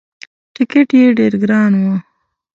[0.53, 1.95] ټکت یې ډېر ګران وو.